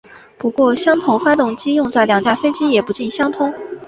[0.35, 3.53] 不过相同发动机用在两架飞机也不尽相通。